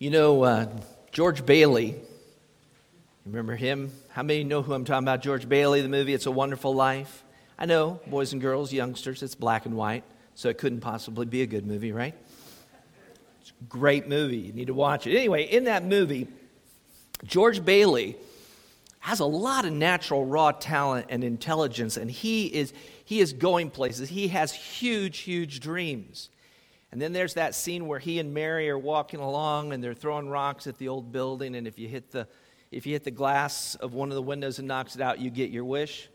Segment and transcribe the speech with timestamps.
[0.00, 0.66] You know, uh,
[1.12, 1.94] George Bailey,
[3.26, 3.92] remember him?
[4.08, 5.20] How many know who I'm talking about?
[5.20, 7.22] George Bailey, the movie It's a Wonderful Life.
[7.58, 11.42] I know, boys and girls, youngsters, it's black and white, so it couldn't possibly be
[11.42, 12.14] a good movie, right?
[13.42, 14.38] It's a great movie.
[14.38, 15.14] You need to watch it.
[15.14, 16.28] Anyway, in that movie,
[17.24, 18.16] George Bailey
[19.00, 22.72] has a lot of natural raw talent and intelligence, and he is,
[23.04, 24.08] he is going places.
[24.08, 26.30] He has huge, huge dreams.
[26.92, 30.28] And then there's that scene where he and Mary are walking along and they're throwing
[30.28, 32.26] rocks at the old building, and if you hit the,
[32.70, 35.30] if you hit the glass of one of the windows and knocks it out, you
[35.30, 36.08] get your wish.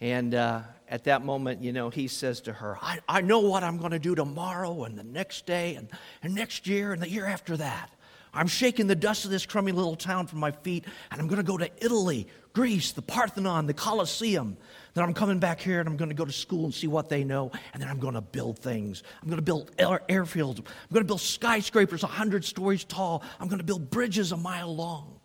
[0.00, 3.62] And uh, at that moment, you know, he says to her, I, I know what
[3.62, 5.88] I'm going to do tomorrow and the next day and,
[6.22, 7.90] and next year and the year after that.
[8.32, 11.38] I'm shaking the dust of this crummy little town from my feet, and I'm going
[11.38, 14.56] to go to Italy, Greece, the Parthenon, the Colosseum.
[14.94, 17.08] Then I'm coming back here and I'm going to go to school and see what
[17.08, 19.02] they know, and then I'm going to build things.
[19.22, 20.58] I'm going to build air- airfields.
[20.58, 23.22] I'm going to build skyscrapers 100 stories tall.
[23.40, 25.20] I'm going to build bridges a mile long.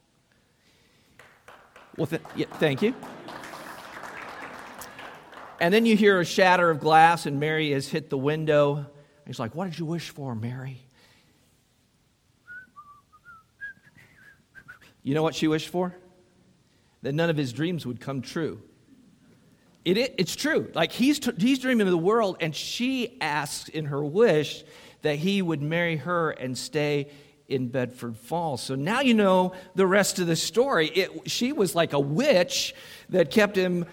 [1.98, 2.94] Well, th- yeah, thank you.
[5.60, 8.88] And then you hear a shatter of glass, and Mary has hit the window.
[9.26, 10.85] He's like, What did you wish for, Mary?
[15.06, 15.96] You know what she wished for?
[17.04, 18.60] That none of his dreams would come true.
[19.86, 20.72] It, it, it's true.
[20.74, 24.64] Like he's, he's dreaming of the world, and she asks in her wish
[25.04, 27.12] that he would marry her and stay
[27.48, 28.64] in Bedford Falls.
[28.64, 30.88] So now you know the rest of the story.
[30.88, 32.74] It, she was like a witch
[33.10, 33.86] that kept him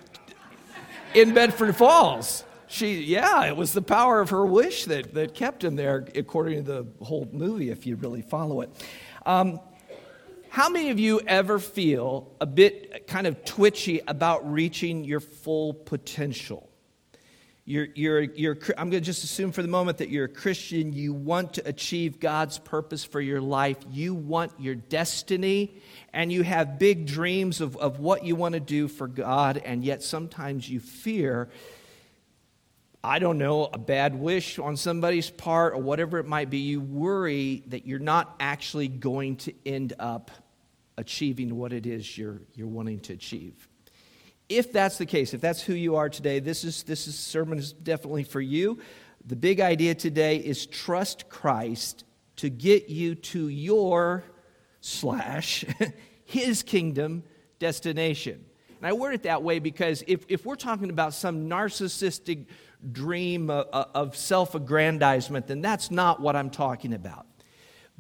[1.15, 2.43] in Bedford Falls.
[2.69, 6.65] She, yeah, it was the power of her wish that, that kept him there, according
[6.65, 8.71] to the whole movie, if you really follow it.
[9.27, 9.61] Um,
[10.53, 15.73] how many of you ever feel a bit kind of twitchy about reaching your full
[15.73, 16.69] potential?
[17.65, 20.93] You're, you're, you're, I'm going to just assume for the moment that you're a Christian.
[20.93, 23.79] You want to achieve God's purpose for your life.
[23.91, 25.81] You want your destiny,
[26.13, 29.83] and you have big dreams of, of what you want to do for God, and
[29.83, 31.49] yet sometimes you fear,
[33.03, 36.59] I don't know, a bad wish on somebody's part or whatever it might be.
[36.59, 40.31] You worry that you're not actually going to end up
[40.97, 43.69] achieving what it is you're, you're wanting to achieve.
[44.49, 47.59] If that's the case, if that's who you are today, this is this is, sermon
[47.59, 48.79] is definitely for you.
[49.25, 52.05] The big idea today is trust Christ
[52.37, 54.25] to get you to your
[54.81, 55.65] slash
[56.25, 57.23] his kingdom
[57.59, 58.45] destination.
[58.79, 62.47] And I word it that way because if, if we're talking about some narcissistic
[62.91, 67.27] dream uh, uh, of, of self aggrandizement, then that's not what I'm talking about.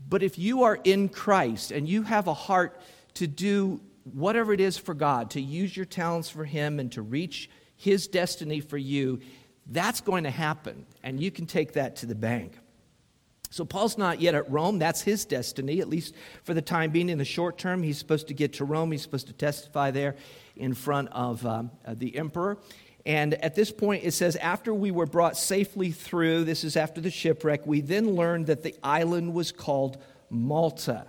[0.09, 2.81] But if you are in Christ and you have a heart
[3.15, 7.03] to do whatever it is for God, to use your talents for Him and to
[7.03, 9.21] reach His destiny for you,
[9.67, 10.87] that's going to happen.
[11.03, 12.59] And you can take that to the bank.
[13.51, 14.79] So, Paul's not yet at Rome.
[14.79, 17.11] That's his destiny, at least for the time being.
[17.11, 18.91] In the short term, he's supposed to get to Rome.
[18.93, 20.17] He's supposed to testify there
[20.57, 22.57] in front of um, the emperor.
[23.05, 27.01] And at this point, it says, after we were brought safely through, this is after
[27.01, 31.07] the shipwreck, we then learned that the island was called Malta.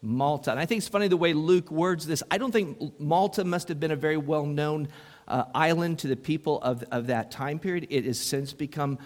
[0.00, 0.50] Malta.
[0.50, 2.22] And I think it's funny the way Luke words this.
[2.30, 4.88] I don't think Malta must have been a very well known
[5.28, 7.86] uh, island to the people of, of that time period.
[7.90, 8.98] It has since become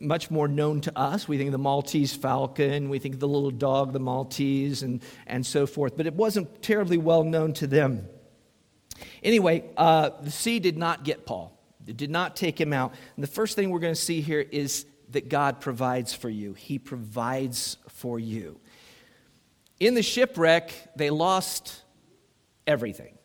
[0.00, 1.28] much more known to us.
[1.28, 5.02] We think of the Maltese falcon, we think of the little dog, the Maltese, and,
[5.26, 5.96] and so forth.
[5.96, 8.08] But it wasn't terribly well known to them.
[9.22, 11.59] Anyway, uh, the sea did not get Paul.
[11.96, 12.92] Did not take him out.
[13.16, 16.54] And the first thing we're going to see here is that God provides for you.
[16.54, 18.60] He provides for you.
[19.78, 21.82] In the shipwreck, they lost
[22.66, 23.16] everything.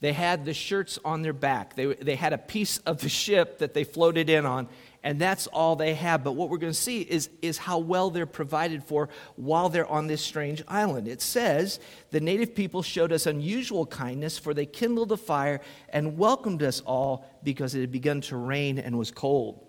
[0.00, 1.74] They had the shirts on their back.
[1.74, 4.68] They, they had a piece of the ship that they floated in on,
[5.02, 6.24] and that's all they have.
[6.24, 9.86] But what we're going to see is, is how well they're provided for while they're
[9.86, 11.06] on this strange island.
[11.06, 11.78] It says,
[12.10, 16.80] The native people showed us unusual kindness, for they kindled a fire and welcomed us
[16.80, 19.64] all because it had begun to rain and was cold.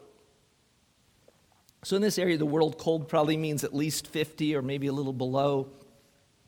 [1.83, 4.87] So, in this area of the world, cold probably means at least 50 or maybe
[4.87, 5.69] a little below.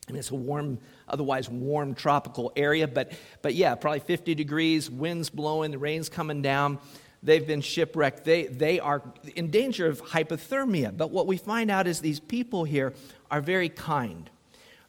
[0.07, 3.13] And it's a warm, otherwise warm tropical area, but,
[3.44, 6.79] but yeah, probably 50 degrees, winds blowing, the rain's coming down
[7.23, 8.23] they've been shipwrecked.
[8.23, 9.01] They, they are
[9.35, 10.95] in danger of hypothermia.
[10.95, 12.94] But what we find out is these people here
[13.29, 14.29] are very kind.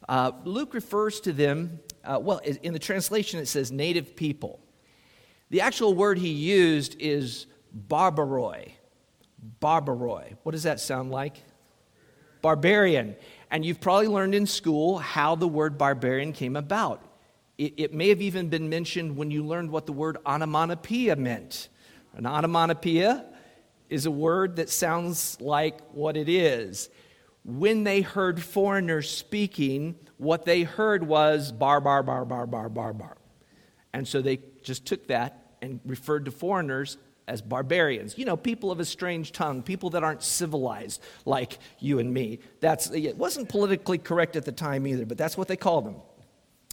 [0.07, 4.59] Uh, Luke refers to them, uh, well, in the translation it says native people.
[5.49, 7.45] The actual word he used is
[7.87, 8.71] barbaroi.
[9.61, 10.35] Barbaroi.
[10.43, 11.43] What does that sound like?
[12.41, 13.15] Barbarian.
[13.51, 17.01] And you've probably learned in school how the word barbarian came about.
[17.57, 21.69] It, it may have even been mentioned when you learned what the word onomatopoeia meant.
[22.13, 23.25] An onomatopoeia
[23.89, 26.89] is a word that sounds like what it is.
[27.45, 32.93] when they heard foreigners speaking, what they heard was bar, bar, bar, bar, bar, bar,
[32.93, 33.17] bar.
[33.91, 38.17] And so they just took that and referred to foreigners as barbarians.
[38.17, 42.39] You know, people of a strange tongue, people that aren't civilized like you and me.
[42.59, 45.95] That's, it wasn't politically correct at the time either, but that's what they called them.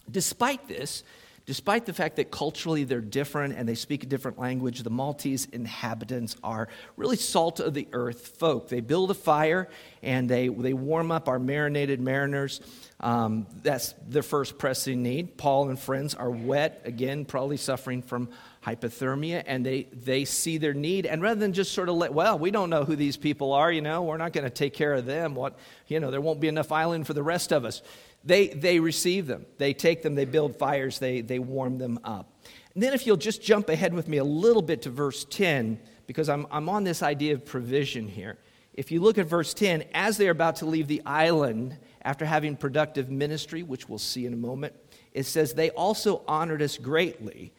[0.09, 1.03] Despite this,
[1.45, 5.45] Despite the fact that culturally they're different and they speak a different language, the Maltese
[5.45, 6.67] inhabitants are
[6.97, 8.69] really salt of the earth folk.
[8.69, 9.67] They build a fire
[10.03, 12.61] and they, they warm up our marinated mariners.
[12.99, 15.35] Um, that's their first pressing need.
[15.35, 18.29] Paul and friends are wet, again, probably suffering from
[18.63, 21.07] hypothermia, and they, they see their need.
[21.07, 23.71] And rather than just sort of let, well, we don't know who these people are,
[23.71, 25.33] you know, we're not going to take care of them.
[25.33, 25.57] What,
[25.87, 27.81] you know, there won't be enough island for the rest of us.
[28.23, 29.45] They, they receive them.
[29.57, 32.31] They take them, they build fires, they, they warm them up.
[32.73, 35.79] And then, if you'll just jump ahead with me a little bit to verse 10,
[36.07, 38.37] because I'm, I'm on this idea of provision here.
[38.73, 42.55] If you look at verse 10, as they're about to leave the island after having
[42.55, 44.73] productive ministry, which we'll see in a moment,
[45.11, 47.53] it says, They also honored us greatly.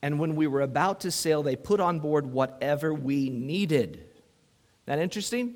[0.00, 4.06] And when we were about to sail, they put on board whatever we needed.
[4.86, 5.54] That interesting?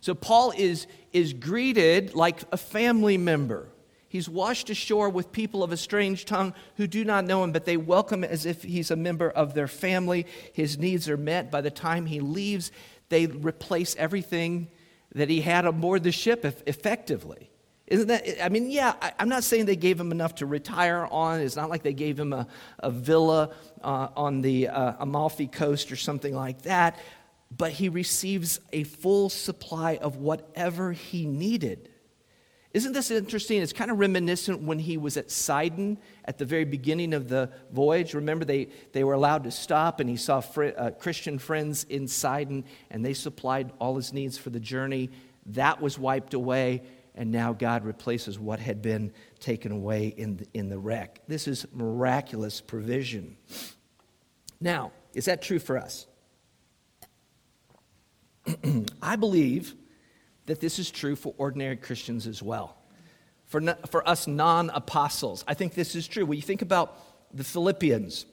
[0.00, 3.68] So Paul is, is greeted like a family member.
[4.14, 7.64] He's washed ashore with people of a strange tongue who do not know him, but
[7.64, 10.24] they welcome him as if he's a member of their family.
[10.52, 11.50] His needs are met.
[11.50, 12.70] By the time he leaves,
[13.08, 14.68] they replace everything
[15.16, 17.50] that he had on board the ship effectively.
[17.88, 21.08] Isn't that, I mean, yeah, I, am not saying they gave him enough to retire
[21.10, 21.40] on.
[21.40, 22.46] It's not like they gave him a,
[22.78, 23.50] a villa
[23.82, 27.00] uh, on the uh, Amalfi coast or something like that,
[27.50, 31.90] but he receives a full supply of whatever he needed.
[32.74, 33.62] Isn't this interesting?
[33.62, 37.52] It's kind of reminiscent when he was at Sidon at the very beginning of the
[37.70, 38.14] voyage.
[38.14, 42.08] Remember, they, they were allowed to stop, and he saw fr- uh, Christian friends in
[42.08, 45.10] Sidon, and they supplied all his needs for the journey.
[45.46, 46.82] That was wiped away,
[47.14, 51.20] and now God replaces what had been taken away in the, in the wreck.
[51.28, 53.36] This is miraculous provision.
[54.60, 56.08] Now, is that true for us?
[59.00, 59.76] I believe
[60.46, 62.76] that this is true for ordinary Christians as well.
[63.46, 66.24] For, for us non apostles, I think this is true.
[66.26, 66.98] When you think about
[67.32, 68.26] the Philippians,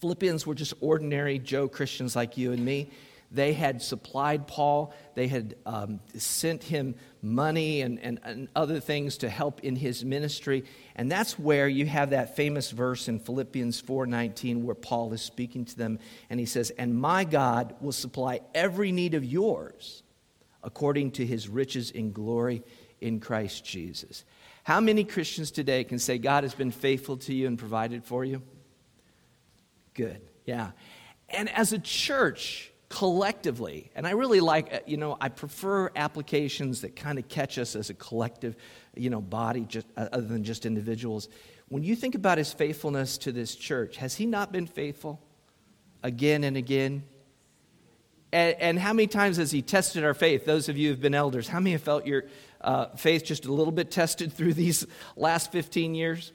[0.00, 2.90] Philippians were just ordinary Joe Christians like you and me.
[3.30, 9.18] They had supplied Paul, they had um, sent him money and, and, and other things
[9.18, 10.64] to help in his ministry.
[10.94, 15.64] And that's where you have that famous verse in Philippians 4:19 where Paul is speaking
[15.64, 15.98] to them
[16.30, 20.03] and he says, "And my God will supply every need of yours
[20.64, 22.62] according to his riches in glory
[23.00, 24.24] in Christ Jesus.
[24.64, 28.24] How many Christians today can say God has been faithful to you and provided for
[28.24, 28.42] you?
[29.92, 30.70] Good, yeah.
[31.28, 36.80] And as a church, collectively, and I really like, uh, you know, I prefer applications
[36.80, 38.56] that kind of catch us as a collective,
[38.96, 41.28] you know, body, just, uh, other than just individuals.
[41.68, 45.20] When you think about his faithfulness to this church, has he not been faithful
[46.02, 47.04] again and again?
[48.34, 50.44] And, and, how many times has he tested our faith?
[50.44, 52.24] Those of you who've been elders, how many have felt your
[52.60, 54.84] uh, faith just a little bit tested through these
[55.14, 56.32] last 15 years?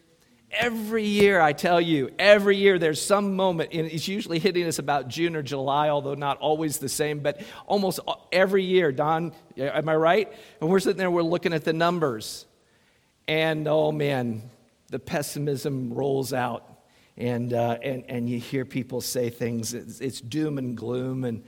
[0.50, 4.80] Every year, I tell you, every year there's some moment, and it's usually hitting us
[4.80, 8.00] about June or July, although not always the same, but almost
[8.32, 8.94] every year.
[8.94, 10.32] Don, am I right?
[10.62, 12.46] And we're sitting there, we're looking at the numbers,
[13.28, 14.50] and oh man,
[14.88, 16.66] the pessimism rolls out,
[17.18, 21.44] and, uh, and, and you hear people say things, it's, it's doom and gloom, and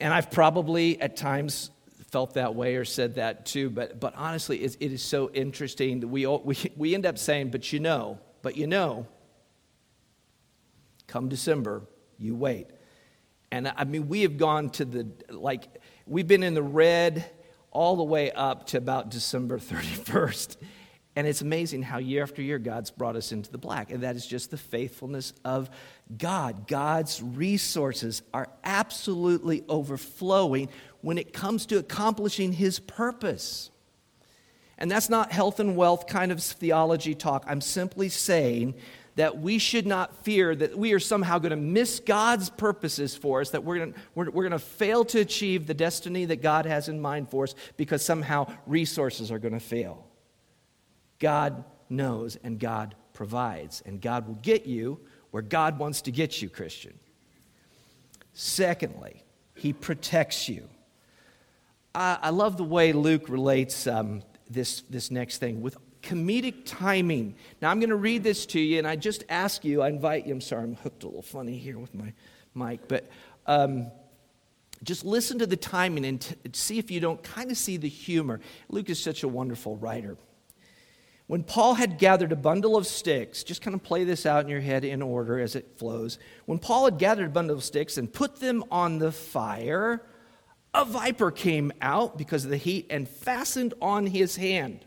[0.00, 1.70] and I've probably at times
[2.10, 6.08] felt that way or said that too, but, but honestly, it, is so interesting that
[6.08, 9.06] we, we, we end up saying, but you know, but you know,
[11.06, 11.82] come December,
[12.18, 12.66] you wait.
[13.52, 15.68] And I mean, we have gone to the, like,
[16.06, 17.30] we've been in the red
[17.70, 20.56] all the way up to about December 31st.
[21.20, 23.90] And it's amazing how year after year God's brought us into the black.
[23.90, 25.68] And that is just the faithfulness of
[26.16, 26.66] God.
[26.66, 30.70] God's resources are absolutely overflowing
[31.02, 33.70] when it comes to accomplishing His purpose.
[34.78, 37.44] And that's not health and wealth kind of theology talk.
[37.46, 38.72] I'm simply saying
[39.16, 43.42] that we should not fear that we are somehow going to miss God's purposes for
[43.42, 46.40] us, that we're going to, we're, we're going to fail to achieve the destiny that
[46.40, 50.06] God has in mind for us because somehow resources are going to fail.
[51.20, 54.98] God knows and God provides, and God will get you
[55.30, 56.98] where God wants to get you, Christian.
[58.32, 59.22] Secondly,
[59.54, 60.68] He protects you.
[61.94, 67.34] I, I love the way Luke relates um, this, this next thing with comedic timing.
[67.60, 70.26] Now, I'm going to read this to you, and I just ask you, I invite
[70.26, 72.12] you, I'm sorry, I'm hooked a little funny here with my
[72.54, 73.08] mic, but
[73.46, 73.90] um,
[74.82, 77.88] just listen to the timing and t- see if you don't kind of see the
[77.88, 78.40] humor.
[78.68, 80.16] Luke is such a wonderful writer.
[81.30, 84.50] When Paul had gathered a bundle of sticks, just kind of play this out in
[84.50, 86.18] your head in order as it flows.
[86.44, 90.02] When Paul had gathered a bundle of sticks and put them on the fire,
[90.74, 94.84] a viper came out because of the heat and fastened on his hand.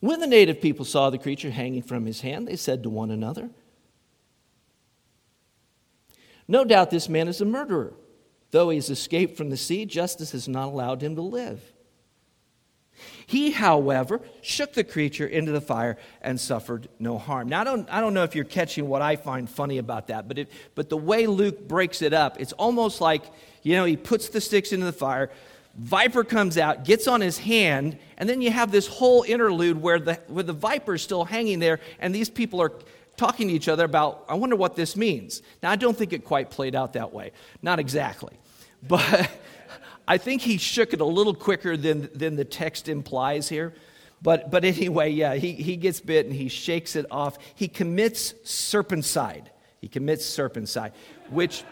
[0.00, 3.10] When the native people saw the creature hanging from his hand, they said to one
[3.10, 3.50] another,
[6.48, 7.92] No doubt this man is a murderer.
[8.50, 11.73] Though he has escaped from the sea, justice has not allowed him to live.
[13.26, 17.48] He, however, shook the creature into the fire and suffered no harm.
[17.48, 20.28] Now, I don't, I don't know if you're catching what I find funny about that,
[20.28, 23.24] but, it, but the way Luke breaks it up, it's almost like,
[23.62, 25.30] you know, he puts the sticks into the fire,
[25.76, 29.98] viper comes out, gets on his hand, and then you have this whole interlude where
[29.98, 32.72] the, where the viper is still hanging there, and these people are
[33.16, 35.40] talking to each other about, I wonder what this means.
[35.62, 37.32] Now, I don't think it quite played out that way.
[37.62, 38.34] Not exactly.
[38.86, 39.30] But.
[40.06, 43.74] I think he shook it a little quicker than, than the text implies here.
[44.22, 47.38] But, but anyway, yeah, he, he gets bit and he shakes it off.
[47.54, 49.46] He commits serpenticide.
[49.80, 50.92] He commits serpenticide,
[51.28, 51.62] which,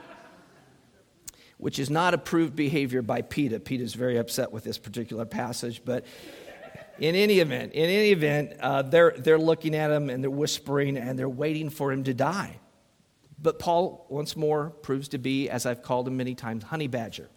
[1.57, 3.61] which is not approved behavior by PETA.
[3.61, 5.83] PETA is very upset with this particular passage.
[5.85, 6.05] But
[6.99, 10.99] in any event, in any event, uh, they're, they're looking at him and they're whispering
[10.99, 12.61] and they're waiting for him to die.
[13.41, 17.29] But Paul, once more, proves to be, as I've called him many times, honey badger.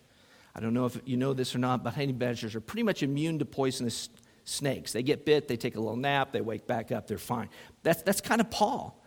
[0.55, 3.03] I don't know if you know this or not, but honey badgers are pretty much
[3.03, 4.09] immune to poisonous
[4.45, 4.93] snakes.
[4.93, 7.49] They get bit, they take a little nap, they wake back up, they're fine.
[7.83, 9.01] That's, that's kind of Paul.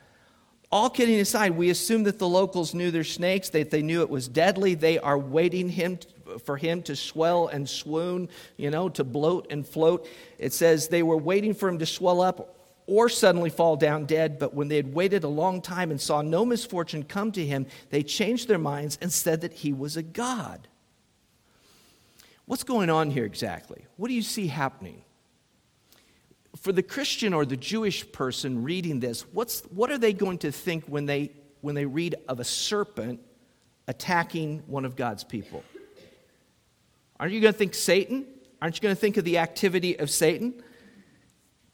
[0.71, 4.11] All kidding aside, we assume that the locals knew their snakes, that they knew it
[4.11, 4.75] was deadly.
[4.75, 5.99] They are waiting him
[6.45, 8.29] for him to swell and swoon,
[8.59, 10.07] you know, to bloat and float.
[10.39, 14.39] It says they were waiting for him to swell up or suddenly fall down dead,
[14.39, 17.67] but when they had waited a long time and saw no misfortune come to him,
[17.89, 20.69] they changed their minds and said that he was a god.
[22.49, 23.85] What's going on here exactly?
[23.99, 25.03] What do you see happening?
[26.57, 30.51] For the Christian or the Jewish person reading this, what's, what are they going to
[30.51, 33.21] think when they, when they read of a serpent
[33.87, 35.63] attacking one of God's people?
[37.21, 38.25] Aren't you going to think Satan?
[38.63, 40.63] Aren't you going to think of the activity of Satan?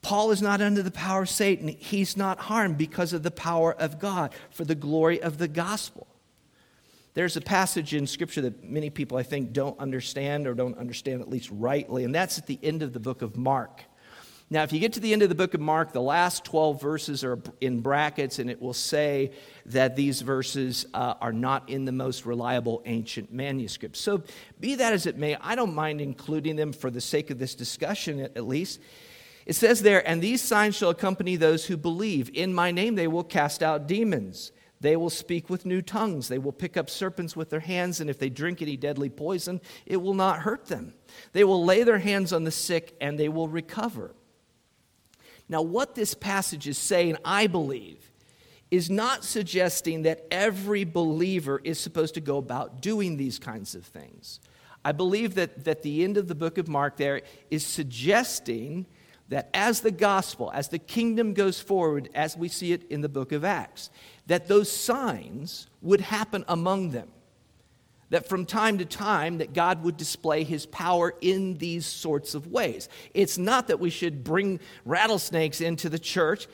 [0.03, 1.69] Paul is not under the power of Satan.
[1.69, 6.09] He's not harmed because of the power of God for the glory of the gospel.
[7.15, 11.21] There's a passage in Scripture that many people, I think, don't understand or don't understand
[11.21, 13.85] at least rightly, and that's at the end of the book of Mark.
[14.51, 16.81] Now, if you get to the end of the book of Mark, the last 12
[16.81, 19.31] verses are in brackets, and it will say
[19.67, 24.01] that these verses uh, are not in the most reliable ancient manuscripts.
[24.01, 24.23] So,
[24.59, 27.55] be that as it may, I don't mind including them for the sake of this
[27.55, 28.81] discussion at least.
[29.47, 32.31] It says there, and these signs shall accompany those who believe.
[32.35, 34.51] In my name they will cast out demons.
[34.85, 36.29] They will speak with new tongues.
[36.29, 39.63] They will pick up serpents with their hands, and if they drink any deadly poison,
[39.87, 40.93] it will not hurt them.
[41.33, 44.15] They will lay their hands on the sick, and they will recover.
[45.49, 48.13] Now, what this passage is saying, I believe,
[48.71, 53.87] is not suggesting that every believer is supposed to go about doing these kinds of
[53.87, 54.39] things.
[54.85, 58.85] I believe that, that the end of the book of Mark there is suggesting
[59.29, 63.09] that as the gospel, as the kingdom goes forward, as we see it in the
[63.09, 63.91] book of Acts,
[64.27, 67.09] that those signs would happen among them.
[68.11, 72.47] That from time to time that God would display his power in these sorts of
[72.47, 72.89] ways.
[73.13, 76.47] It's not that we should bring rattlesnakes into the church.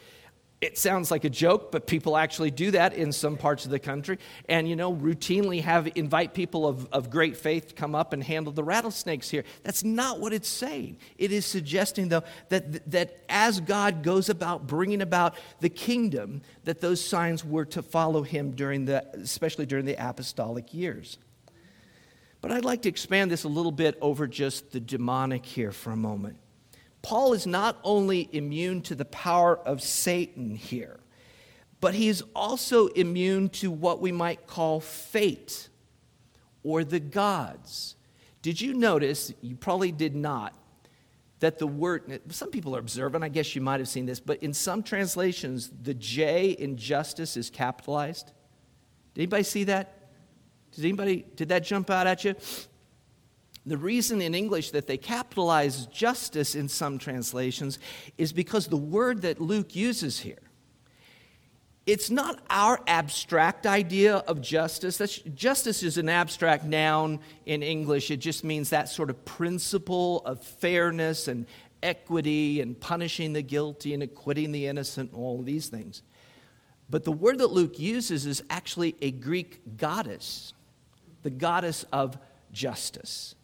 [0.61, 3.79] It sounds like a joke, but people actually do that in some parts of the
[3.79, 4.19] country.
[4.47, 8.23] And, you know, routinely have invite people of, of great faith to come up and
[8.23, 9.45] handle the rattlesnakes here.
[9.62, 10.99] That's not what it's saying.
[11.17, 16.83] It is suggesting, though, that, that as God goes about bringing about the kingdom, that
[16.83, 21.17] those signs were to follow him during the, especially during the apostolic years.
[22.43, 25.90] But I'd like to expand this a little bit over just the demonic here for
[25.90, 26.37] a moment.
[27.02, 31.00] Paul is not only immune to the power of Satan here,
[31.80, 35.69] but he is also immune to what we might call fate
[36.62, 37.97] or the gods.
[38.42, 40.54] Did you notice, you probably did not,
[41.40, 44.42] that the word, some people are observant, I guess you might have seen this, but
[44.42, 48.33] in some translations, the J in justice is capitalized.
[49.14, 50.11] Did anybody see that?
[50.73, 52.35] Did anybody, did that jump out at you?
[53.70, 57.78] The reason in English that they capitalize justice in some translations
[58.18, 60.42] is because the word that Luke uses here,
[61.86, 64.96] it's not our abstract idea of justice.
[64.96, 68.10] That's, justice is an abstract noun in English.
[68.10, 71.46] It just means that sort of principle of fairness and
[71.80, 76.02] equity and punishing the guilty and acquitting the innocent and all these things.
[76.90, 80.54] But the word that Luke uses is actually a Greek goddess,
[81.22, 82.18] the goddess of
[82.50, 83.36] justice.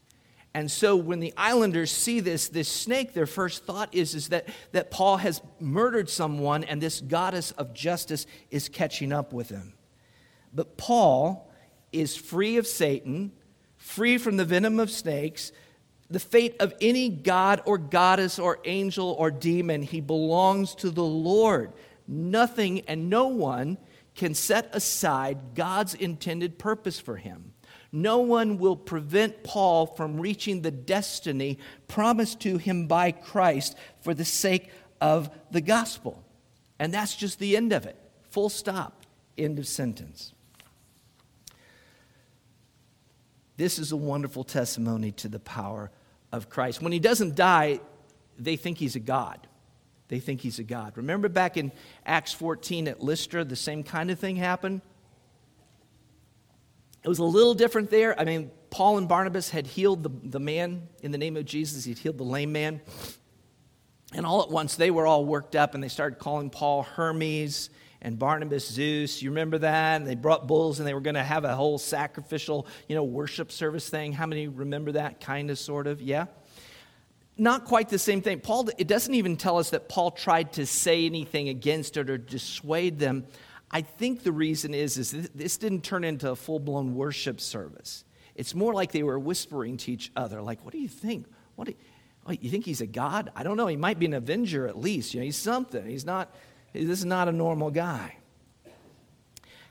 [0.56, 4.48] And so when the islanders see this, this snake, their first thought is, is that,
[4.72, 9.74] that Paul has murdered someone and this goddess of justice is catching up with him.
[10.54, 11.52] But Paul
[11.92, 13.32] is free of Satan,
[13.76, 15.52] free from the venom of snakes,
[16.08, 19.82] the fate of any god or goddess or angel or demon.
[19.82, 21.74] He belongs to the Lord.
[22.08, 23.76] Nothing and no one
[24.14, 27.52] can set aside God's intended purpose for him.
[27.96, 34.12] No one will prevent Paul from reaching the destiny promised to him by Christ for
[34.12, 34.68] the sake
[35.00, 36.22] of the gospel.
[36.78, 37.96] And that's just the end of it.
[38.28, 39.06] Full stop.
[39.38, 40.34] End of sentence.
[43.56, 45.90] This is a wonderful testimony to the power
[46.32, 46.82] of Christ.
[46.82, 47.80] When he doesn't die,
[48.38, 49.46] they think he's a God.
[50.08, 50.92] They think he's a God.
[50.98, 51.72] Remember back in
[52.04, 54.82] Acts 14 at Lystra, the same kind of thing happened?
[57.06, 58.18] It was a little different there.
[58.18, 61.84] I mean, Paul and Barnabas had healed the, the man in the name of Jesus,
[61.84, 62.80] he'd healed the lame man.
[64.12, 67.70] And all at once, they were all worked up and they started calling Paul Hermes
[68.02, 69.22] and Barnabas Zeus.
[69.22, 69.96] You remember that?
[69.98, 73.04] And they brought bulls and they were going to have a whole sacrificial, you know,
[73.04, 74.12] worship service thing.
[74.12, 76.02] How many remember that kind of, sort of?
[76.02, 76.26] Yeah?
[77.38, 78.40] Not quite the same thing.
[78.40, 82.18] Paul, it doesn't even tell us that Paul tried to say anything against it or
[82.18, 83.26] dissuade them.
[83.70, 88.04] I think the reason is, is this didn't turn into a full blown worship service.
[88.34, 91.26] It's more like they were whispering to each other, like, what do you think?
[91.56, 91.74] What do
[92.28, 93.30] you, you think he's a god?
[93.34, 93.66] I don't know.
[93.66, 95.14] He might be an avenger at least.
[95.14, 95.84] You know, he's something.
[95.86, 96.34] He's not,
[96.72, 98.16] this is not a normal guy.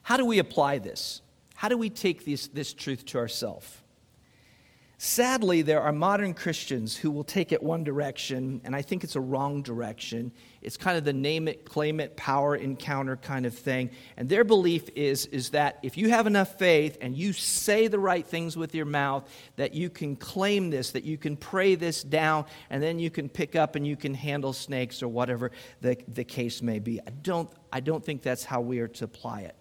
[0.01, 1.21] How do we apply this?
[1.55, 3.81] How do we take this, this truth to ourselves?
[5.05, 9.15] Sadly, there are modern Christians who will take it one direction, and I think it's
[9.15, 10.31] a wrong direction.
[10.63, 13.91] It's kind of the name it, claim it, power encounter kind of thing.
[14.17, 17.99] And their belief is, is that if you have enough faith and you say the
[17.99, 22.01] right things with your mouth, that you can claim this, that you can pray this
[22.01, 25.97] down, and then you can pick up and you can handle snakes or whatever the,
[26.07, 26.99] the case may be.
[26.99, 29.55] I don't, I don't think that's how we are to apply it.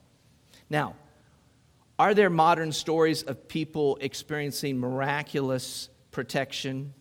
[0.70, 0.94] Now,
[1.98, 6.94] are there modern stories of people experiencing miraculous protection?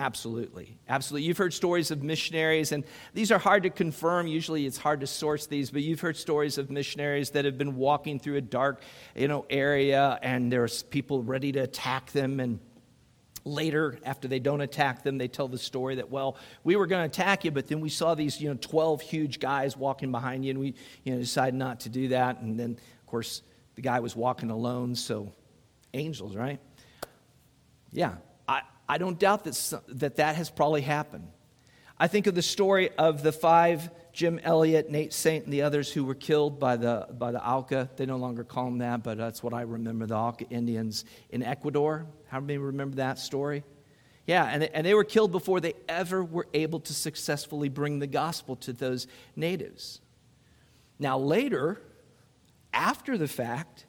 [0.00, 0.78] Absolutely.
[0.88, 1.26] Absolutely.
[1.26, 4.26] You've heard stories of missionaries, and these are hard to confirm.
[4.26, 7.76] Usually it's hard to source these, but you've heard stories of missionaries that have been
[7.76, 8.82] walking through a dark
[9.14, 12.40] you know, area, and there's people ready to attack them.
[12.40, 12.60] And
[13.44, 17.02] later, after they don't attack them, they tell the story that, well, we were going
[17.02, 20.46] to attack you, but then we saw these you know, 12 huge guys walking behind
[20.46, 22.40] you, and we you know, decided not to do that.
[22.40, 22.78] And then
[23.10, 23.42] course,
[23.74, 25.32] the guy was walking alone, so
[25.92, 26.60] angels, right?
[27.90, 28.14] Yeah,
[28.48, 31.28] I, I don't doubt that, that that has probably happened.
[31.98, 35.92] I think of the story of the five Jim Elliot, Nate Saint, and the others
[35.92, 37.90] who were killed by the, by the Auca.
[37.96, 41.42] They no longer call them that, but that's what I remember the Auca Indians in
[41.42, 42.06] Ecuador.
[42.28, 43.64] How many remember that story?
[44.26, 48.06] Yeah, and and they were killed before they ever were able to successfully bring the
[48.06, 50.00] gospel to those natives.
[50.98, 51.80] Now, later,
[52.72, 53.86] after the fact,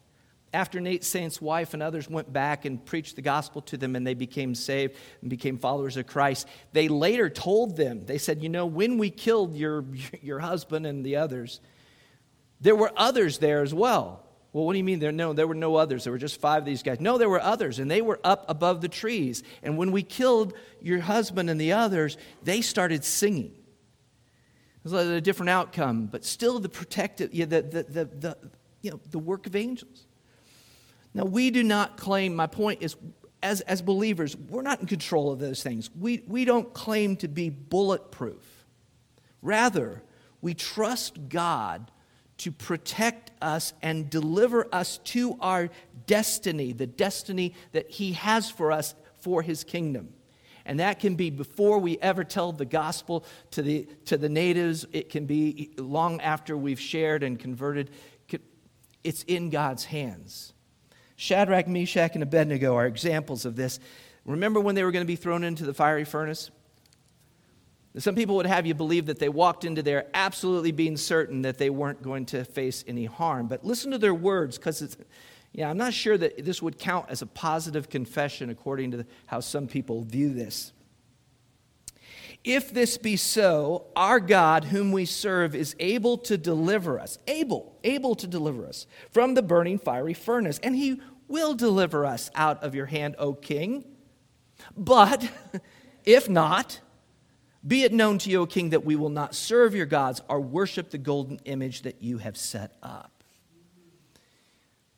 [0.54, 4.06] after Nate Saint's wife and others went back and preached the gospel to them and
[4.06, 8.48] they became saved and became followers of Christ, they later told them, they said, You
[8.48, 9.84] know, when we killed your,
[10.20, 11.60] your husband and the others,
[12.60, 14.24] there were others there as well.
[14.52, 15.12] Well, what do you mean there?
[15.12, 16.04] No, there were no others.
[16.04, 17.00] There were just five of these guys.
[17.00, 19.42] No, there were others, and they were up above the trees.
[19.62, 23.52] And when we killed your husband and the others, they started singing.
[24.84, 28.36] It was a different outcome, but still the protective, yeah, the, the, the, the
[28.82, 30.06] you know, the work of angels.
[31.14, 32.96] Now, we do not claim, my point is,
[33.42, 35.90] as, as believers, we're not in control of those things.
[35.98, 38.66] We, we don't claim to be bulletproof.
[39.42, 40.02] Rather,
[40.40, 41.90] we trust God
[42.38, 45.70] to protect us and deliver us to our
[46.06, 50.12] destiny, the destiny that He has for us for His kingdom.
[50.64, 54.86] And that can be before we ever tell the gospel to the, to the natives.
[54.92, 57.90] It can be long after we've shared and converted
[59.04, 60.52] it's in God's hands.
[61.16, 63.78] Shadrach, Meshach, and Abednego are examples of this.
[64.24, 66.50] Remember when they were going to be thrown into the fiery furnace?
[67.98, 71.58] Some people would have you believe that they walked into there absolutely being certain that
[71.58, 73.48] they weren't going to face any harm.
[73.48, 74.96] But listen to their words, because
[75.52, 79.40] yeah, I'm not sure that this would count as a positive confession according to how
[79.40, 80.72] some people view this.
[82.44, 87.78] If this be so, our God, whom we serve, is able to deliver us, able,
[87.84, 92.62] able to deliver us from the burning fiery furnace, and he will deliver us out
[92.64, 93.84] of your hand, O king.
[94.76, 95.30] But
[96.04, 96.80] if not,
[97.66, 100.40] Be it known to you, O king, that we will not serve your gods or
[100.40, 103.22] worship the golden image that you have set up.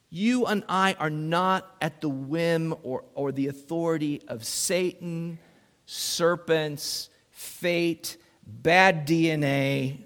[0.08, 5.38] You and I are not at the whim or, or the authority of Satan,
[5.84, 8.16] serpents, fate,
[8.46, 10.04] bad DNA,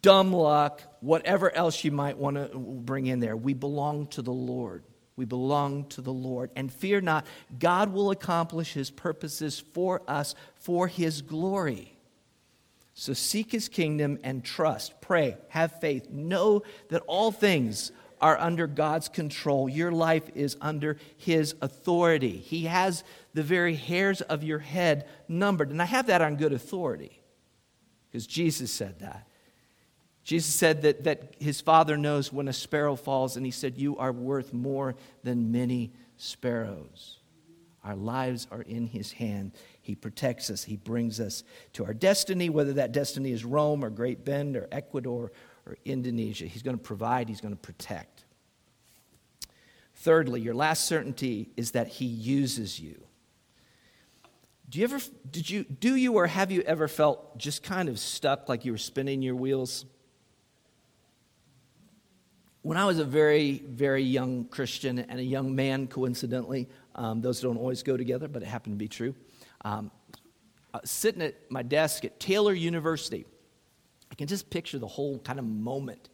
[0.00, 3.36] dumb luck, whatever else you might want to bring in there.
[3.36, 4.84] We belong to the Lord.
[5.16, 6.50] We belong to the Lord.
[6.56, 7.26] And fear not,
[7.58, 11.96] God will accomplish his purposes for us for his glory.
[12.94, 16.10] So seek his kingdom and trust, pray, have faith.
[16.10, 19.68] Know that all things are under God's control.
[19.68, 22.36] Your life is under his authority.
[22.36, 23.04] He has
[23.34, 25.70] the very hairs of your head numbered.
[25.70, 27.20] And I have that on good authority
[28.10, 29.26] because Jesus said that.
[30.22, 33.96] Jesus said that, that his father knows when a sparrow falls, and he said, You
[33.96, 37.18] are worth more than many sparrows.
[37.82, 39.52] Our lives are in his hand.
[39.80, 43.90] He protects us, he brings us to our destiny, whether that destiny is Rome or
[43.90, 45.32] Great Bend or Ecuador
[45.70, 46.46] or Indonesia.
[46.46, 48.24] He's going to provide, he's going to protect.
[49.94, 53.00] Thirdly, your last certainty is that he uses you.
[54.68, 57.98] Do you ever did you do you or have you ever felt just kind of
[57.98, 59.84] stuck like you were spinning your wheels?
[62.62, 67.40] When I was a very, very young Christian and a young man, coincidentally, um, those
[67.40, 69.14] don't always go together, but it happened to be true.
[69.64, 69.90] Um,
[70.72, 73.24] uh, sitting at my desk at Taylor University,
[74.10, 76.08] I can just picture the whole kind of moment.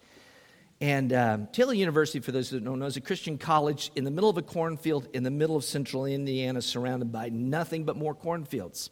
[0.81, 4.11] And um, Taylor University, for those that don't know, is a Christian college in the
[4.11, 8.15] middle of a cornfield in the middle of central Indiana, surrounded by nothing but more
[8.15, 8.91] cornfields.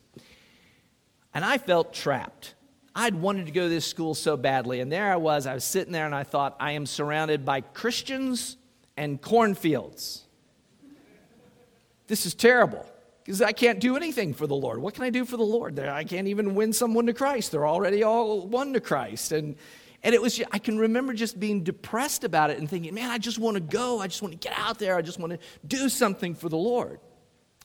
[1.34, 2.54] And I felt trapped.
[2.94, 4.80] I'd wanted to go to this school so badly.
[4.80, 7.60] And there I was, I was sitting there and I thought, I am surrounded by
[7.60, 8.56] Christians
[8.96, 10.22] and cornfields.
[12.06, 12.86] This is terrible
[13.24, 14.80] because I can't do anything for the Lord.
[14.80, 15.78] What can I do for the Lord?
[15.78, 17.52] I can't even win someone to Christ.
[17.52, 19.32] They're already all won to Christ.
[19.32, 19.56] And,
[20.02, 23.16] and it was, I can remember just being depressed about it and thinking, man, I
[23.16, 24.00] just want to go.
[24.00, 24.96] I just want to get out there.
[24.96, 27.00] I just want to do something for the Lord.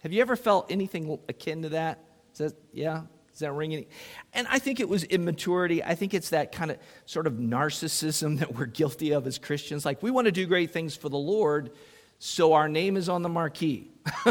[0.01, 1.99] Have you ever felt anything akin to that?
[2.31, 3.01] Is that yeah?
[3.33, 3.85] Is that ringing?
[4.33, 5.83] And I think it was immaturity.
[5.83, 9.85] I think it's that kind of sort of narcissism that we're guilty of as Christians.
[9.85, 11.71] Like, we want to do great things for the Lord,
[12.17, 13.91] so our name is on the marquee.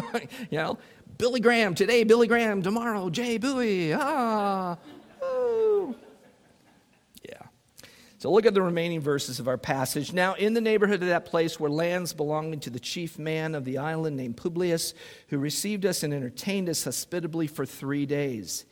[0.51, 0.79] you know,
[1.19, 3.93] Billy Graham today, Billy Graham tomorrow, Jay Beuoy.
[4.01, 4.79] Ah.
[7.29, 7.43] Yeah.
[8.19, 10.13] So look at the remaining verses of our passage.
[10.13, 13.65] Now, in the neighborhood of that place were lands belonging to the chief man of
[13.65, 14.95] the island named Publius,
[15.29, 18.65] who received us and entertained us hospitably for three days.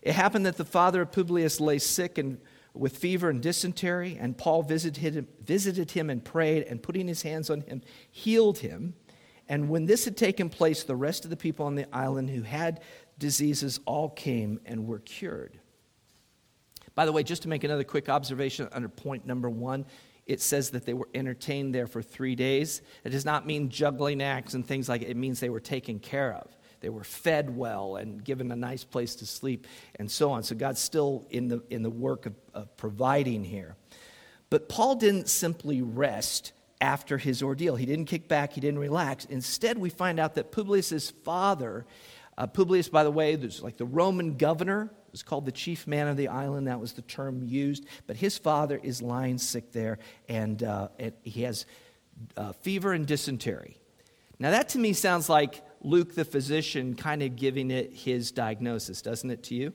[0.00, 2.40] It happened that the father of Publius lay sick and
[2.72, 7.22] with fever and dysentery, and Paul visited him, visited him and prayed, and putting his
[7.22, 8.94] hands on him, healed him.
[9.50, 12.42] And when this had taken place, the rest of the people on the island who
[12.42, 12.80] had
[13.18, 15.58] diseases all came and were cured.
[16.94, 19.86] By the way, just to make another quick observation under point number one,
[20.24, 22.80] it says that they were entertained there for three days.
[23.02, 25.08] It does not mean juggling acts and things like it.
[25.08, 26.56] It means they were taken care of.
[26.78, 30.44] They were fed well and given a nice place to sleep and so on.
[30.44, 33.74] So God's still in the, in the work of, of providing here.
[34.48, 37.76] But Paul didn't simply rest after his ordeal.
[37.76, 39.24] He didn't kick back, he didn't relax.
[39.26, 41.86] Instead, we find out that Publius' father,
[42.38, 46.06] uh, Publius, by the way, there's like the Roman governor, was called the chief man
[46.08, 46.68] of the island.
[46.68, 47.86] That was the term used.
[48.06, 50.88] But his father is lying sick there, and, uh,
[51.22, 51.66] he has
[52.36, 53.76] uh, fever and dysentery.
[54.38, 59.02] Now, that to me sounds like Luke the physician kind of giving it his diagnosis,
[59.02, 59.72] doesn't it to you?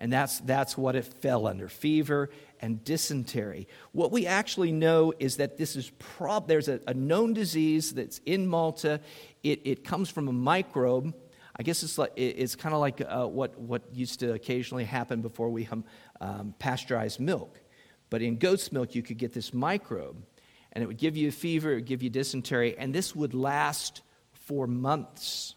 [0.00, 2.30] And that's, that's what it fell under fever
[2.60, 3.66] and dysentery.
[3.92, 8.20] What we actually know is that this is prob- there's a, a known disease that's
[8.24, 9.00] in Malta.
[9.42, 11.14] It, it comes from a microbe.
[11.56, 15.20] I guess it's, like, it's kind of like uh, what, what used to occasionally happen
[15.20, 15.84] before we um,
[16.20, 17.60] um, pasteurized milk.
[18.08, 20.24] But in goat's milk, you could get this microbe,
[20.72, 23.34] and it would give you a fever, it would give you dysentery, and this would
[23.34, 25.56] last for months.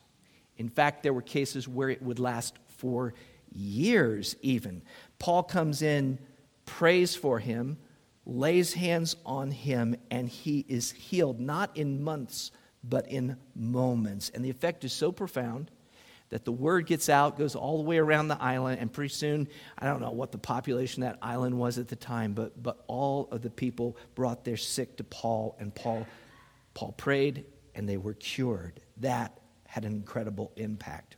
[0.57, 3.15] In fact, there were cases where it would last for years,
[3.53, 4.81] even.
[5.19, 6.19] Paul comes in,
[6.65, 7.77] prays for him,
[8.25, 12.51] lays hands on him, and he is healed, not in months,
[12.83, 14.29] but in moments.
[14.29, 15.71] And the effect is so profound
[16.29, 19.47] that the word gets out, goes all the way around the island, and pretty soon,
[19.77, 23.27] I don't know what the population that island was at the time, but, but all
[23.31, 26.07] of the people brought their sick to Paul, and Paul,
[26.73, 28.81] Paul prayed and they were cured.
[28.97, 31.17] That had an incredible impact.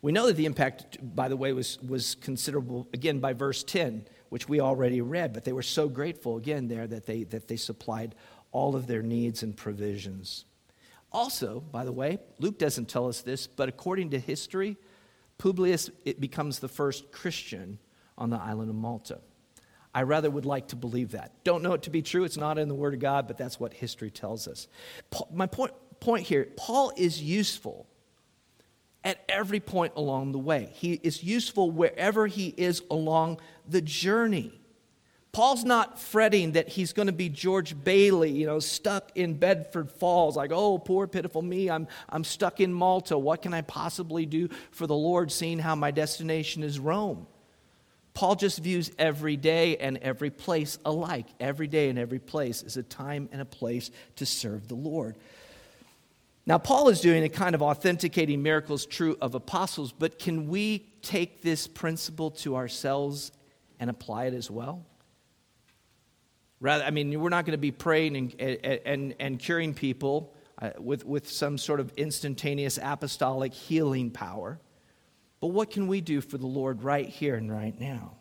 [0.00, 4.06] We know that the impact, by the way, was, was considerable, again, by verse 10,
[4.28, 7.56] which we already read, but they were so grateful, again, there that they, that they
[7.56, 8.14] supplied
[8.52, 10.44] all of their needs and provisions.
[11.10, 14.76] Also, by the way, Luke doesn't tell us this, but according to history,
[15.38, 17.78] Publius it becomes the first Christian
[18.16, 19.20] on the island of Malta.
[19.94, 21.32] I rather would like to believe that.
[21.44, 22.24] Don't know it to be true.
[22.24, 24.68] It's not in the Word of God, but that's what history tells us.
[25.10, 27.86] Paul, my point, point here Paul is useful
[29.04, 30.70] at every point along the way.
[30.74, 34.52] He is useful wherever he is along the journey.
[35.30, 39.90] Paul's not fretting that he's going to be George Bailey, you know, stuck in Bedford
[39.90, 43.16] Falls, like, oh, poor, pitiful me, I'm, I'm stuck in Malta.
[43.16, 47.26] What can I possibly do for the Lord, seeing how my destination is Rome?
[48.14, 51.26] Paul just views every day and every place alike.
[51.38, 55.16] Every day and every place is a time and a place to serve the Lord.
[56.48, 60.78] Now, Paul is doing a kind of authenticating miracles true of apostles, but can we
[61.02, 63.32] take this principle to ourselves
[63.78, 64.86] and apply it as well?
[66.58, 70.70] Rather, I mean, we're not going to be praying and, and, and curing people uh,
[70.78, 74.58] with, with some sort of instantaneous apostolic healing power.
[75.40, 78.16] But what can we do for the Lord right here and right now?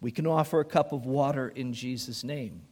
[0.00, 2.62] We can offer a cup of water in Jesus' name.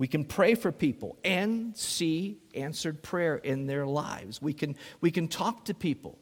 [0.00, 4.40] We can pray for people and see answered prayer in their lives.
[4.40, 6.18] We can, we can talk to people.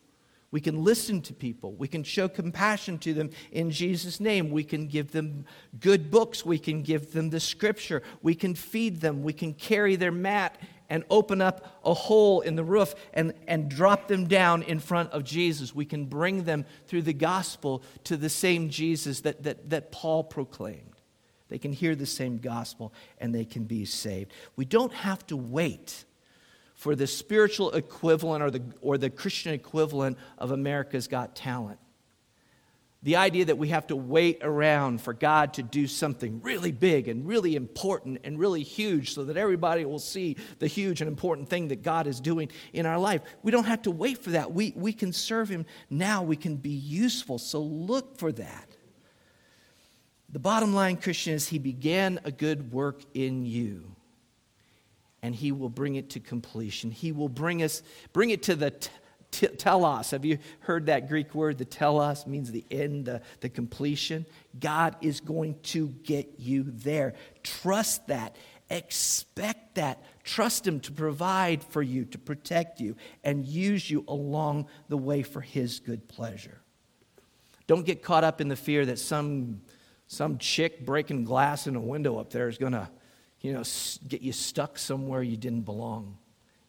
[0.51, 1.75] We can listen to people.
[1.75, 4.51] We can show compassion to them in Jesus' name.
[4.51, 5.45] We can give them
[5.79, 6.45] good books.
[6.45, 8.03] We can give them the scripture.
[8.21, 9.23] We can feed them.
[9.23, 10.61] We can carry their mat
[10.91, 15.13] and open up a hole in the roof and, and drop them down in front
[15.13, 15.73] of Jesus.
[15.73, 20.25] We can bring them through the gospel to the same Jesus that, that, that Paul
[20.25, 20.98] proclaimed.
[21.49, 24.33] They can hear the same gospel and they can be saved.
[24.57, 26.05] We don't have to wait
[26.75, 31.81] for the spiritual equivalent or the, or the Christian equivalent of America's Got Talent.
[33.03, 37.07] The idea that we have to wait around for God to do something really big
[37.07, 41.49] and really important and really huge so that everybody will see the huge and important
[41.49, 43.23] thing that God is doing in our life.
[43.43, 44.53] We don't have to wait for that.
[44.53, 47.39] We, we can serve Him now, we can be useful.
[47.39, 48.78] So look for that.
[50.31, 53.97] The bottom line, Christian, is He began a good work in you
[55.23, 56.91] and he will bring it to completion.
[56.91, 58.91] He will bring us, bring it to the t-
[59.31, 60.11] t- telos.
[60.13, 61.59] Have you heard that Greek word?
[61.59, 64.27] The telos means the end, the, the completion.
[64.59, 67.15] God is going to get you there.
[67.43, 68.37] Trust that.
[68.71, 70.03] Expect that.
[70.23, 75.23] Trust Him to provide for you, to protect you, and use you along the way
[75.23, 76.61] for His good pleasure.
[77.67, 79.63] Don't get caught up in the fear that some,
[80.09, 82.89] some chick breaking glass in a window up there is going to
[83.41, 83.63] you know,
[84.09, 86.19] get you stuck somewhere you didn't belong.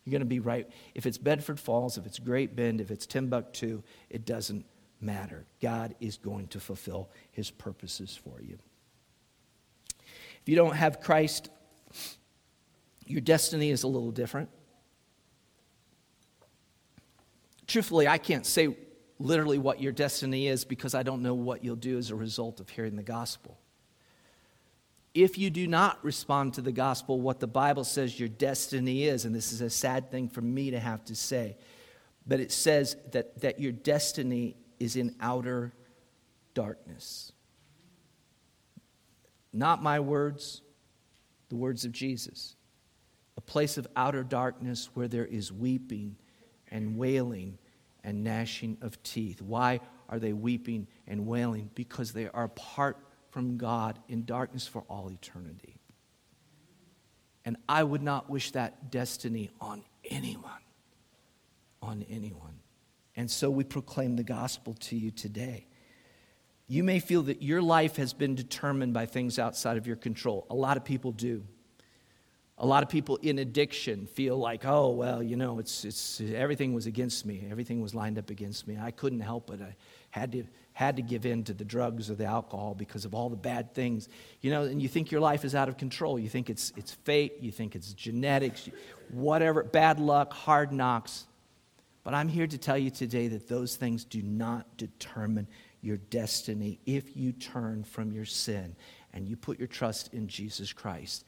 [0.04, 0.70] You're going to be right.
[0.94, 4.66] If it's Bedford Falls, if it's Great Bend, if it's Timbuktu, it doesn't
[5.02, 5.46] matter.
[5.62, 8.58] God is going to fulfill his purposes for you.
[10.42, 11.50] If you don't have Christ,
[13.06, 14.50] your destiny is a little different.
[17.68, 18.76] Truthfully, I can't say
[19.20, 22.60] literally what your destiny is because I don't know what you'll do as a result
[22.60, 23.60] of hearing the gospel
[25.14, 29.26] if you do not respond to the gospel, what the Bible says your destiny is,
[29.26, 31.58] and this is a sad thing for me to have to say,
[32.28, 35.74] but it says that, that your destiny is in outer
[36.54, 37.32] darkness.
[39.52, 40.62] Not my words,
[41.50, 42.56] the words of Jesus.
[43.36, 46.18] A place of outer darkness where there is weeping
[46.70, 47.58] and wailing
[48.10, 49.42] and gnashing of teeth.
[49.42, 51.70] Why are they weeping and wailing?
[51.76, 52.98] Because they are apart
[53.30, 55.78] from God in darkness for all eternity.
[57.46, 60.52] And I would not wish that destiny on anyone.
[61.82, 62.60] On anyone.
[63.16, 65.68] And so we proclaim the gospel to you today.
[66.68, 70.46] You may feel that your life has been determined by things outside of your control.
[70.50, 71.44] A lot of people do.
[72.62, 76.74] A lot of people in addiction feel like, oh, well, you know, it's, it's, everything
[76.74, 77.48] was against me.
[77.50, 78.78] Everything was lined up against me.
[78.78, 79.62] I couldn't help it.
[79.62, 79.76] I
[80.10, 80.44] had to,
[80.74, 83.74] had to give in to the drugs or the alcohol because of all the bad
[83.74, 84.10] things.
[84.42, 86.20] You know, and you think your life is out of control.
[86.20, 87.38] You think it's, it's fate.
[87.40, 88.68] You think it's genetics,
[89.10, 91.28] whatever, bad luck, hard knocks.
[92.04, 95.48] But I'm here to tell you today that those things do not determine
[95.82, 98.76] your destiny if you turn from your sin
[99.14, 101.24] and you put your trust in Jesus Christ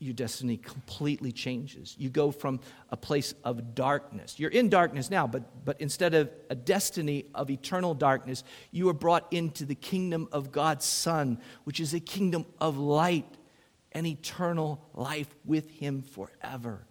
[0.00, 1.94] your destiny completely changes.
[1.98, 4.38] You go from a place of darkness.
[4.38, 8.94] You're in darkness now, but, but instead of a destiny of eternal darkness, you are
[8.94, 13.36] brought into the kingdom of God's Son, which is a kingdom of light
[13.92, 16.86] and eternal life with Him forever.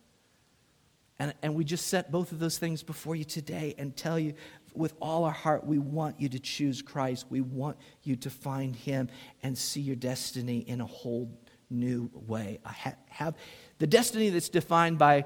[1.17, 4.35] And, and we just set both of those things before you today and tell you
[4.75, 7.25] with all our heart, we want you to choose Christ.
[7.29, 9.09] We want you to find Him
[9.41, 11.31] and see your destiny in a whole
[11.69, 12.59] new way.
[12.65, 13.35] I ha- have
[13.77, 15.25] the destiny that's defined by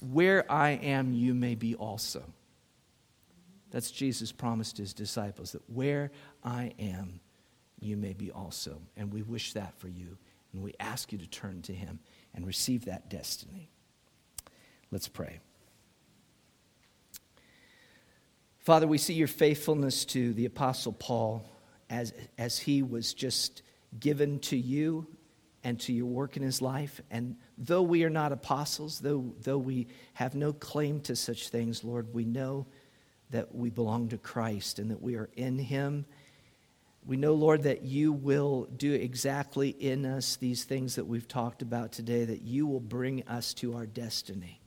[0.00, 2.22] where I am, you may be also.
[3.70, 6.10] That's Jesus promised his disciples that where
[6.44, 7.20] I am,
[7.80, 8.80] you may be also.
[8.96, 10.16] And we wish that for you.
[10.52, 11.98] And we ask you to turn to him
[12.34, 13.70] and receive that destiny.
[14.90, 15.40] Let's pray.
[18.58, 21.48] Father, we see your faithfulness to the Apostle Paul
[21.90, 23.62] as, as he was just
[23.98, 25.06] given to you
[25.66, 27.00] and to your work in his life.
[27.10, 31.82] And though we are not apostles, though, though we have no claim to such things,
[31.82, 32.68] Lord, we know
[33.30, 36.06] that we belong to Christ and that we are in him.
[37.04, 41.62] We know, Lord, that you will do exactly in us these things that we've talked
[41.62, 44.60] about today, that you will bring us to our destiny.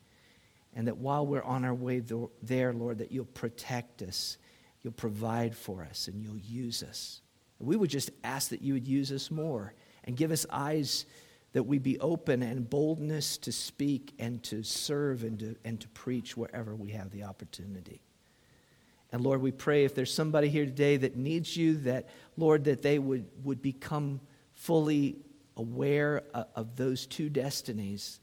[0.75, 2.03] And that while we're on our way
[2.43, 4.38] there, Lord, that you'll protect us,
[4.81, 7.21] you'll provide for us, and you'll use us.
[7.57, 9.73] We would just ask that you would use us more
[10.10, 11.06] and give us eyes
[11.54, 15.88] that we be open and boldness to speak and to serve and to, and to
[15.89, 18.02] preach wherever we have the opportunity.
[19.12, 22.82] And Lord, we pray if there's somebody here today that needs you, that, Lord, that
[22.82, 24.19] they would, would become
[24.54, 25.17] fully
[25.58, 26.24] aware
[26.56, 28.19] of those two destinies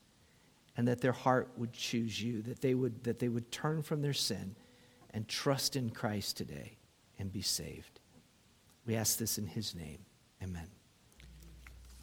[0.76, 4.02] and that their heart would choose you, that they would, that they would turn from
[4.02, 4.56] their sin
[5.10, 6.78] and trust in Christ today
[7.16, 8.00] and be saved.
[8.86, 9.98] We ask this in his name.
[10.42, 10.75] Amen.